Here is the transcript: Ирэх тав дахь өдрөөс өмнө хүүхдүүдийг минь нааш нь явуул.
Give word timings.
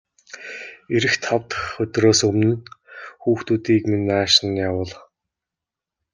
Ирэх 0.95 1.15
тав 1.23 1.41
дахь 1.49 1.67
өдрөөс 1.83 2.19
өмнө 2.29 2.53
хүүхдүүдийг 3.21 3.83
минь 3.91 4.07
нааш 4.09 4.33
нь 4.45 4.59
явуул. 4.67 4.93